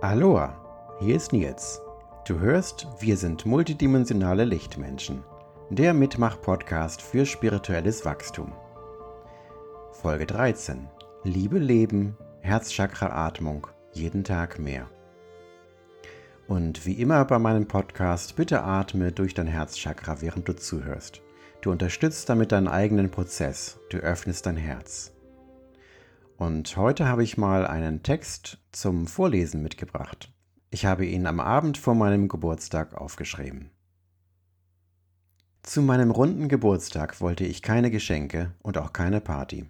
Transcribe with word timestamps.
Aloha, 0.00 0.54
hier 1.00 1.16
ist 1.16 1.32
Nils. 1.32 1.80
Du 2.24 2.38
hörst, 2.38 2.86
wir 3.00 3.16
sind 3.16 3.44
multidimensionale 3.46 4.44
Lichtmenschen. 4.44 5.24
Der 5.70 5.92
Mitmach-Podcast 5.92 7.02
für 7.02 7.26
spirituelles 7.26 8.04
Wachstum. 8.04 8.52
Folge 9.90 10.24
13. 10.26 10.86
Liebe 11.24 11.58
Leben, 11.58 12.16
Herzchakra-Atmung, 12.42 13.66
jeden 13.92 14.22
Tag 14.22 14.60
mehr. 14.60 14.86
Und 16.46 16.86
wie 16.86 16.92
immer 16.92 17.24
bei 17.24 17.40
meinem 17.40 17.66
Podcast, 17.66 18.36
bitte 18.36 18.62
atme 18.62 19.10
durch 19.10 19.34
dein 19.34 19.48
Herzchakra, 19.48 20.20
während 20.20 20.46
du 20.46 20.54
zuhörst. 20.54 21.22
Du 21.60 21.72
unterstützt 21.72 22.28
damit 22.28 22.52
deinen 22.52 22.68
eigenen 22.68 23.10
Prozess. 23.10 23.80
Du 23.90 23.96
öffnest 23.96 24.46
dein 24.46 24.56
Herz. 24.58 25.12
Und 26.38 26.76
heute 26.76 27.08
habe 27.08 27.24
ich 27.24 27.36
mal 27.36 27.66
einen 27.66 28.04
Text 28.04 28.58
zum 28.70 29.08
Vorlesen 29.08 29.60
mitgebracht. 29.60 30.32
Ich 30.70 30.86
habe 30.86 31.04
ihn 31.04 31.26
am 31.26 31.40
Abend 31.40 31.78
vor 31.78 31.96
meinem 31.96 32.28
Geburtstag 32.28 32.94
aufgeschrieben. 32.94 33.70
Zu 35.64 35.82
meinem 35.82 36.12
runden 36.12 36.46
Geburtstag 36.48 37.20
wollte 37.20 37.44
ich 37.44 37.60
keine 37.60 37.90
Geschenke 37.90 38.52
und 38.62 38.78
auch 38.78 38.92
keine 38.92 39.20
Party. 39.20 39.68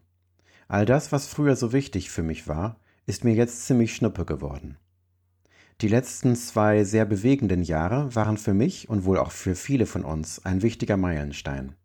All 0.68 0.84
das, 0.84 1.10
was 1.10 1.26
früher 1.26 1.56
so 1.56 1.72
wichtig 1.72 2.10
für 2.10 2.22
mich 2.22 2.48
war, 2.48 2.78
ist 3.06 3.24
mir 3.24 3.34
jetzt 3.34 3.64
ziemlich 3.64 3.94
schnuppe 3.94 4.26
geworden. 4.26 4.76
Die 5.80 5.88
letzten 5.88 6.36
zwei 6.36 6.84
sehr 6.84 7.06
bewegenden 7.06 7.62
Jahre 7.62 8.14
waren 8.14 8.36
für 8.36 8.52
mich 8.52 8.90
und 8.90 9.06
wohl 9.06 9.16
auch 9.16 9.32
für 9.32 9.54
viele 9.54 9.86
von 9.86 10.04
uns 10.04 10.44
ein 10.44 10.60
wichtiger 10.60 10.98
Meilenstein. 10.98 11.76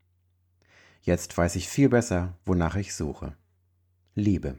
Jetzt 1.04 1.38
weiß 1.38 1.56
ich 1.56 1.70
viel 1.70 1.88
besser, 1.88 2.38
wonach 2.44 2.76
ich 2.76 2.94
suche. 2.94 3.38
Liebe. 4.14 4.58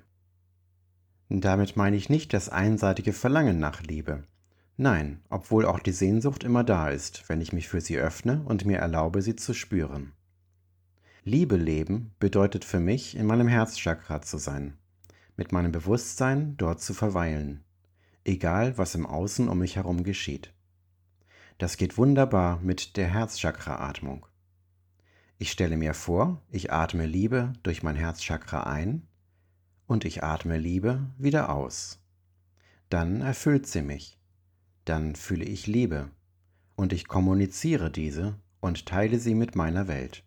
Damit 1.29 1.77
meine 1.77 1.97
ich 1.97 2.11
nicht 2.11 2.33
das 2.35 2.49
einseitige 2.49 3.13
Verlangen 3.13 3.59
nach 3.59 3.83
Liebe. 3.83 4.25
Nein, 4.77 5.23
obwohl 5.31 5.67
auch 5.67 5.79
die 5.79 5.93
Sehnsucht 5.93 6.45
immer 6.45 6.65
da 6.65 6.89
ist, 6.89 7.29
wenn 7.29 7.41
ich 7.41 7.53
mich 7.53 7.69
für 7.69 7.81
sie 7.81 7.97
öffne 7.97 8.43
und 8.45 8.65
mir 8.65 8.79
erlaube, 8.79 9.23
sie 9.23 9.37
zu 9.37 9.55
spüren. 9.55 10.13
Liebe 11.23 11.57
leben 11.57 12.13
bedeutet 12.19 12.65
für 12.65 12.81
mich, 12.81 13.17
in 13.17 13.27
meinem 13.27 13.49
Herzchakra 13.49 14.21
zu 14.21 14.37
sein, 14.37 14.77
mit 15.37 15.53
meinem 15.53 15.73
Bewusstsein 15.73 16.57
dort 16.57 16.83
zu 16.83 16.93
verweilen, 16.93 17.65
egal 18.25 18.77
was 18.77 18.95
im 18.95 19.07
Außen 19.07 19.49
um 19.49 19.61
mich 19.61 19.77
herum 19.77 20.03
geschieht. 20.03 20.53
Das 21.59 21.77
geht 21.77 21.97
wunderbar 21.97 22.61
mit 22.61 22.97
der 22.97 23.07
Herzchakra-Atmung. 23.07 24.27
Ich 25.39 25.51
stelle 25.51 25.77
mir 25.77 25.95
vor, 25.95 26.43
ich 26.51 26.73
atme 26.73 27.07
Liebe 27.07 27.53
durch 27.63 27.83
mein 27.83 27.97
Herzchakra 27.97 28.65
ein 28.65 29.07
und 29.87 30.05
ich 30.05 30.23
atme 30.23 30.59
Liebe 30.59 31.07
wieder 31.19 31.51
aus. 31.51 32.01
Dann 32.89 33.21
erfüllt 33.21 33.67
sie 33.67 33.83
mich. 33.83 34.19
Dann 34.85 35.15
fühle 35.17 35.45
ich 35.45 35.67
Liebe 35.67 36.11
und 36.77 36.93
ich 36.93 37.09
kommuniziere 37.09 37.91
diese 37.91 38.39
und 38.61 38.87
teile 38.87 39.19
sie 39.19 39.35
mit 39.35 39.57
meiner 39.57 39.89
Welt. 39.89 40.25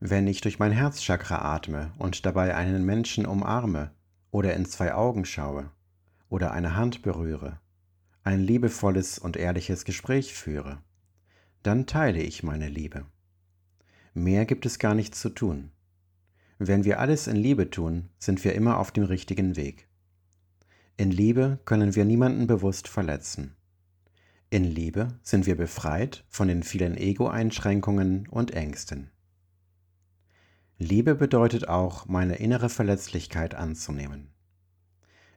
Wenn 0.00 0.26
ich 0.26 0.40
durch 0.40 0.58
mein 0.58 0.72
Herzchakra 0.72 1.54
atme 1.54 1.92
und 1.98 2.24
dabei 2.24 2.54
einen 2.54 2.84
Menschen 2.84 3.26
umarme 3.26 3.90
oder 4.30 4.54
in 4.54 4.64
zwei 4.64 4.94
Augen 4.94 5.24
schaue 5.24 5.70
oder 6.28 6.52
eine 6.52 6.74
Hand 6.76 7.02
berühre, 7.02 7.60
ein 8.22 8.40
liebevolles 8.40 9.18
und 9.18 9.36
ehrliches 9.36 9.84
Gespräch 9.84 10.34
führe, 10.34 10.78
dann 11.62 11.86
teile 11.86 12.22
ich 12.22 12.42
meine 12.42 12.68
Liebe. 12.68 13.04
Mehr 14.14 14.46
gibt 14.46 14.64
es 14.64 14.78
gar 14.78 14.94
nicht 14.94 15.14
zu 15.14 15.28
tun. 15.28 15.70
Wenn 16.62 16.84
wir 16.84 17.00
alles 17.00 17.26
in 17.26 17.36
Liebe 17.36 17.70
tun, 17.70 18.10
sind 18.18 18.44
wir 18.44 18.54
immer 18.54 18.78
auf 18.80 18.92
dem 18.92 19.04
richtigen 19.04 19.56
Weg. 19.56 19.88
In 20.98 21.10
Liebe 21.10 21.58
können 21.64 21.94
wir 21.94 22.04
niemanden 22.04 22.46
bewusst 22.46 22.86
verletzen. 22.86 23.56
In 24.50 24.64
Liebe 24.64 25.18
sind 25.22 25.46
wir 25.46 25.56
befreit 25.56 26.22
von 26.28 26.48
den 26.48 26.62
vielen 26.62 26.98
Ego-Einschränkungen 26.98 28.28
und 28.28 28.50
Ängsten. 28.50 29.10
Liebe 30.76 31.14
bedeutet 31.14 31.66
auch, 31.66 32.04
meine 32.04 32.34
innere 32.34 32.68
Verletzlichkeit 32.68 33.54
anzunehmen. 33.54 34.28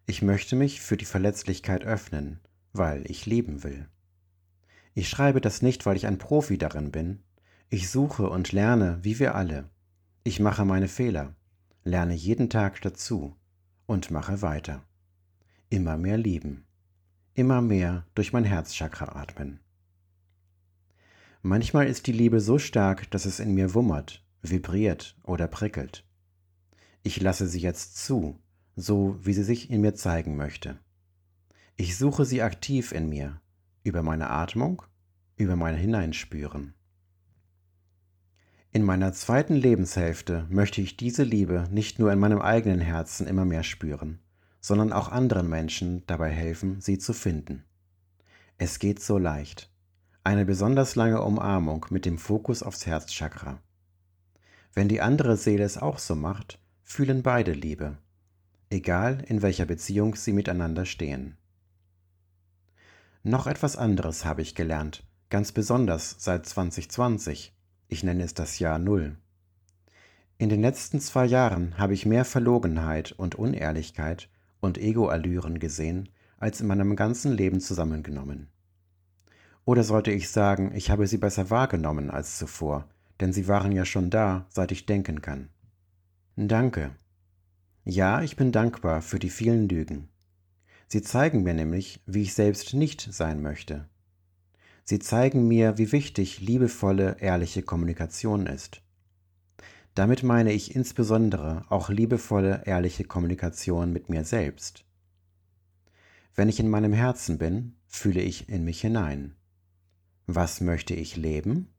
Ich 0.05 0.23
möchte 0.23 0.57
mich 0.57 0.81
für 0.81 0.97
die 0.97 1.05
Verletzlichkeit 1.05 1.85
öffnen, 1.85 2.41
weil 2.73 3.09
ich 3.09 3.25
lieben 3.25 3.63
will. 3.63 3.87
Ich 4.93 5.07
schreibe 5.07 5.39
das 5.39 5.61
nicht, 5.61 5.85
weil 5.85 5.95
ich 5.95 6.05
ein 6.05 6.17
Profi 6.17 6.57
darin 6.57 6.91
bin. 6.91 7.23
Ich 7.69 7.89
suche 7.89 8.29
und 8.29 8.51
lerne, 8.51 8.99
wie 9.03 9.19
wir 9.19 9.35
alle, 9.35 9.69
ich 10.23 10.39
mache 10.39 10.63
meine 10.63 10.87
Fehler, 10.87 11.35
lerne 11.83 12.13
jeden 12.13 12.49
Tag 12.49 12.81
dazu 12.81 13.35
und 13.85 14.09
mache 14.09 14.41
weiter. 14.41 14.83
Immer 15.69 15.97
mehr 15.97 16.17
lieben, 16.17 16.65
immer 17.33 17.61
mehr 17.61 18.05
durch 18.15 18.31
mein 18.31 18.45
Herzchakra 18.45 19.19
atmen. 19.19 19.59
Manchmal 21.41 21.87
ist 21.87 22.07
die 22.07 22.13
Liebe 22.13 22.39
so 22.39 22.57
stark, 22.57 23.11
dass 23.11 23.25
es 23.25 23.41
in 23.41 23.53
mir 23.53 23.73
wummert, 23.73 24.25
vibriert 24.41 25.17
oder 25.23 25.47
prickelt. 25.47 26.05
Ich 27.01 27.19
lasse 27.19 27.47
sie 27.47 27.59
jetzt 27.59 27.97
zu, 27.97 28.39
so 28.77 29.17
wie 29.21 29.33
sie 29.33 29.43
sich 29.43 29.69
in 29.69 29.81
mir 29.81 29.93
zeigen 29.93 30.37
möchte. 30.37 30.79
Ich 31.75 31.97
suche 31.97 32.23
sie 32.23 32.41
aktiv 32.41 32.93
in 32.93 33.09
mir, 33.09 33.41
über 33.83 34.03
meine 34.03 34.29
Atmung, 34.29 34.83
über 35.35 35.57
mein 35.57 35.75
Hineinspüren. 35.75 36.75
In 38.75 38.81
meiner 38.81 39.13
zweiten 39.13 39.53
Lebenshälfte 39.53 40.47
möchte 40.49 40.81
ich 40.81 40.97
diese 40.97 41.21
Liebe 41.21 41.67
nicht 41.69 41.99
nur 41.99 42.11
in 42.11 42.17
meinem 42.17 42.41
eigenen 42.41 42.79
Herzen 42.79 43.27
immer 43.27 43.45
mehr 43.45 43.61
spüren, 43.61 44.17
sondern 44.61 44.91
auch 44.91 45.09
anderen 45.09 45.47
Menschen 45.47 46.03
dabei 46.07 46.31
helfen, 46.31 46.81
sie 46.81 46.97
zu 46.97 47.13
finden. 47.13 47.65
Es 48.57 48.79
geht 48.79 48.99
so 48.99 49.19
leicht. 49.19 49.69
Eine 50.23 50.43
besonders 50.43 50.95
lange 50.95 51.21
Umarmung 51.21 51.85
mit 51.91 52.03
dem 52.03 52.17
Fokus 52.17 52.63
aufs 52.63 52.87
Herzchakra. 52.87 53.59
Wenn 54.73 54.89
die 54.89 55.01
andere 55.01 55.37
Seele 55.37 55.65
es 55.65 55.77
auch 55.77 55.99
so 55.99 56.15
macht, 56.15 56.57
fühlen 56.81 57.21
beide 57.21 57.51
Liebe, 57.51 57.99
egal 58.71 59.23
in 59.27 59.43
welcher 59.43 59.65
Beziehung 59.65 60.15
sie 60.15 60.33
miteinander 60.33 60.87
stehen. 60.87 61.37
Noch 63.21 63.45
etwas 63.45 63.77
anderes 63.77 64.25
habe 64.25 64.41
ich 64.41 64.55
gelernt, 64.55 65.03
ganz 65.29 65.51
besonders 65.51 66.15
seit 66.17 66.47
2020 66.47 67.53
ich 67.87 68.03
nenne 68.03 68.23
es 68.23 68.33
das 68.33 68.59
Jahr 68.59 68.79
Null. 68.79 69.17
In 70.37 70.49
den 70.49 70.61
letzten 70.61 70.99
zwei 70.99 71.25
Jahren 71.25 71.77
habe 71.77 71.93
ich 71.93 72.05
mehr 72.05 72.25
Verlogenheit 72.25 73.11
und 73.13 73.35
Unehrlichkeit 73.35 74.29
und 74.59 74.77
Ego-Allüren 74.77 75.59
gesehen, 75.59 76.09
als 76.37 76.59
in 76.59 76.67
meinem 76.67 76.95
ganzen 76.95 77.31
Leben 77.31 77.61
zusammengenommen. 77.61 78.49
Oder 79.65 79.83
sollte 79.83 80.11
ich 80.11 80.29
sagen, 80.29 80.73
ich 80.75 80.89
habe 80.89 81.07
sie 81.07 81.17
besser 81.17 81.49
wahrgenommen 81.49 82.11
als 82.11 82.37
zuvor, 82.37 82.89
denn 83.21 83.31
sie 83.31 83.47
waren 83.47 83.71
ja 83.71 83.85
schon 83.85 84.09
da, 84.09 84.45
seit 84.49 84.71
ich 84.71 84.85
denken 84.85 85.21
kann. 85.21 85.49
Danke. 86.35 86.91
Ja, 87.85 88.21
ich 88.21 88.35
bin 88.35 88.51
dankbar 88.51 89.01
für 89.01 89.19
die 89.19 89.29
vielen 89.29 89.69
Lügen. 89.69 90.09
Sie 90.87 91.01
zeigen 91.01 91.43
mir 91.43 91.53
nämlich, 91.53 92.01
wie 92.05 92.23
ich 92.23 92.33
selbst 92.33 92.73
nicht 92.73 93.01
sein 93.11 93.41
möchte. 93.41 93.87
Sie 94.85 94.99
zeigen 94.99 95.47
mir, 95.47 95.77
wie 95.77 95.91
wichtig 95.91 96.41
liebevolle, 96.41 97.17
ehrliche 97.19 97.63
Kommunikation 97.63 98.47
ist. 98.47 98.81
Damit 99.95 100.23
meine 100.23 100.51
ich 100.51 100.75
insbesondere 100.75 101.65
auch 101.69 101.89
liebevolle, 101.89 102.63
ehrliche 102.65 103.03
Kommunikation 103.03 103.93
mit 103.93 104.09
mir 104.09 104.25
selbst. 104.25 104.85
Wenn 106.35 106.49
ich 106.49 106.59
in 106.59 106.69
meinem 106.69 106.93
Herzen 106.93 107.37
bin, 107.37 107.75
fühle 107.87 108.21
ich 108.21 108.49
in 108.49 108.65
mich 108.65 108.81
hinein. 108.81 109.35
Was 110.25 110.61
möchte 110.61 110.95
ich 110.95 111.15
leben? 111.15 111.69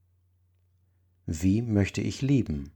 Wie 1.26 1.60
möchte 1.60 2.00
ich 2.00 2.22
lieben? 2.22 2.71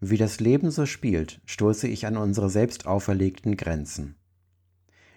Wie 0.00 0.16
das 0.16 0.40
Leben 0.40 0.70
so 0.70 0.86
spielt, 0.86 1.40
stoße 1.46 1.88
ich 1.88 2.06
an 2.06 2.16
unsere 2.16 2.48
selbst 2.48 2.86
auferlegten 2.86 3.56
Grenzen. 3.56 4.16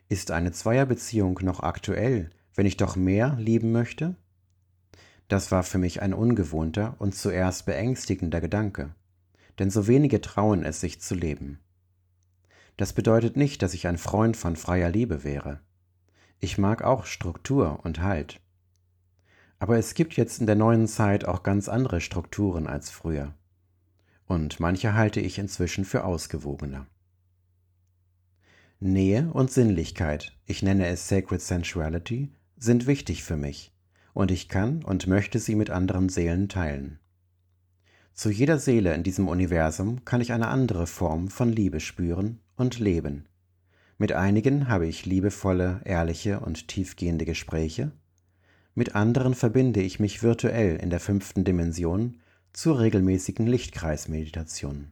Ist 0.09 0.31
eine 0.31 0.51
Zweierbeziehung 0.51 1.39
noch 1.43 1.61
aktuell, 1.61 2.31
wenn 2.59 2.65
ich 2.65 2.75
doch 2.75 2.97
mehr 2.97 3.37
lieben 3.39 3.71
möchte? 3.71 4.17
Das 5.29 5.49
war 5.49 5.63
für 5.63 5.77
mich 5.77 6.01
ein 6.01 6.13
ungewohnter 6.13 6.97
und 6.99 7.15
zuerst 7.15 7.65
beängstigender 7.65 8.41
Gedanke, 8.41 8.93
denn 9.59 9.69
so 9.69 9.87
wenige 9.87 10.19
trauen 10.19 10.65
es 10.65 10.81
sich 10.81 10.99
zu 10.99 11.15
leben. 11.15 11.61
Das 12.75 12.91
bedeutet 12.91 13.37
nicht, 13.37 13.61
dass 13.61 13.73
ich 13.73 13.87
ein 13.87 13.97
Freund 13.97 14.35
von 14.35 14.57
freier 14.57 14.89
Liebe 14.89 15.23
wäre. 15.23 15.61
Ich 16.41 16.57
mag 16.57 16.81
auch 16.81 17.05
Struktur 17.05 17.79
und 17.85 18.01
Halt. 18.01 18.41
Aber 19.59 19.77
es 19.77 19.93
gibt 19.93 20.17
jetzt 20.17 20.41
in 20.41 20.45
der 20.45 20.57
neuen 20.57 20.89
Zeit 20.89 21.23
auch 21.23 21.43
ganz 21.43 21.69
andere 21.69 22.01
Strukturen 22.01 22.67
als 22.67 22.89
früher. 22.89 23.33
Und 24.25 24.59
manche 24.59 24.95
halte 24.95 25.21
ich 25.21 25.39
inzwischen 25.39 25.85
für 25.85 26.03
ausgewogener. 26.03 26.87
Nähe 28.81 29.29
und 29.31 29.49
Sinnlichkeit, 29.49 30.37
ich 30.45 30.61
nenne 30.61 30.87
es 30.87 31.07
Sacred 31.07 31.41
Sensuality, 31.41 32.33
sind 32.59 32.87
wichtig 32.87 33.23
für 33.23 33.37
mich 33.37 33.73
und 34.13 34.31
ich 34.31 34.49
kann 34.49 34.83
und 34.83 35.07
möchte 35.07 35.39
sie 35.39 35.55
mit 35.55 35.69
anderen 35.69 36.09
Seelen 36.09 36.49
teilen. 36.49 36.99
Zu 38.13 38.29
jeder 38.29 38.59
Seele 38.59 38.93
in 38.93 39.03
diesem 39.03 39.29
Universum 39.29 40.03
kann 40.03 40.19
ich 40.19 40.33
eine 40.33 40.49
andere 40.49 40.87
Form 40.87 41.29
von 41.29 41.51
Liebe 41.51 41.79
spüren 41.79 42.39
und 42.57 42.79
leben, 42.79 43.25
Mit 43.97 44.11
einigen 44.11 44.67
habe 44.67 44.87
ich 44.87 45.05
liebevolle, 45.05 45.81
ehrliche 45.85 46.39
und 46.41 46.67
tiefgehende 46.67 47.25
Gespräche, 47.25 47.91
mit 48.75 48.95
anderen 48.95 49.35
verbinde 49.35 49.81
ich 49.81 49.99
mich 49.99 50.23
virtuell 50.23 50.77
in 50.77 50.89
der 50.89 50.99
fünften 50.99 51.43
Dimension 51.43 52.19
zur 52.53 52.79
regelmäßigen 52.79 53.45
Lichtkreismeditation. 53.47 54.91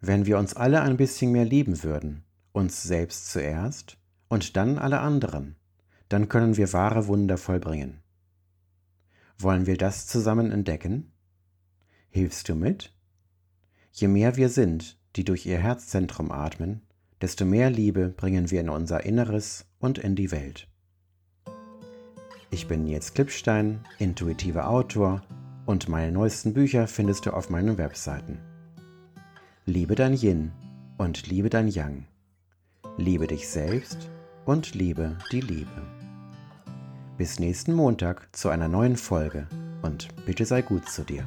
Wenn 0.00 0.26
wir 0.26 0.38
uns 0.38 0.54
alle 0.54 0.82
ein 0.82 0.96
bisschen 0.96 1.32
mehr 1.32 1.44
lieben 1.44 1.82
würden, 1.82 2.24
uns 2.52 2.82
selbst 2.82 3.30
zuerst 3.30 3.96
und 4.28 4.56
dann 4.56 4.78
alle 4.78 5.00
anderen, 5.00 5.56
dann 6.08 6.28
können 6.28 6.56
wir 6.56 6.72
wahre 6.72 7.06
Wunder 7.06 7.38
vollbringen. 7.38 8.00
Wollen 9.38 9.66
wir 9.66 9.76
das 9.76 10.06
zusammen 10.06 10.50
entdecken? 10.50 11.12
Hilfst 12.10 12.48
du 12.48 12.54
mit? 12.54 12.92
Je 13.92 14.08
mehr 14.08 14.36
wir 14.36 14.48
sind, 14.48 14.98
die 15.16 15.24
durch 15.24 15.46
ihr 15.46 15.58
Herzzentrum 15.58 16.30
atmen, 16.30 16.82
desto 17.20 17.44
mehr 17.44 17.70
Liebe 17.70 18.08
bringen 18.08 18.50
wir 18.50 18.60
in 18.60 18.68
unser 18.68 19.04
Inneres 19.04 19.66
und 19.78 19.98
in 19.98 20.14
die 20.14 20.30
Welt. 20.30 20.68
Ich 22.50 22.68
bin 22.68 22.84
Nils 22.84 23.14
Klippstein, 23.14 23.80
intuitiver 23.98 24.68
Autor 24.68 25.22
und 25.66 25.88
meine 25.88 26.12
neuesten 26.12 26.54
Bücher 26.54 26.86
findest 26.86 27.26
du 27.26 27.32
auf 27.32 27.50
meinen 27.50 27.78
Webseiten. 27.78 28.38
Liebe 29.66 29.94
dein 29.94 30.14
Yin 30.14 30.52
und 30.98 31.26
liebe 31.26 31.50
dein 31.50 31.68
Yang. 31.68 32.06
Liebe 32.96 33.26
dich 33.26 33.48
selbst 33.48 34.10
und 34.44 34.74
liebe 34.74 35.16
die 35.32 35.40
Liebe. 35.40 35.82
Bis 37.16 37.38
nächsten 37.38 37.72
Montag 37.72 38.28
zu 38.32 38.48
einer 38.48 38.68
neuen 38.68 38.96
Folge 38.96 39.46
und 39.82 40.08
bitte 40.26 40.44
sei 40.44 40.62
gut 40.62 40.88
zu 40.88 41.02
dir. 41.04 41.24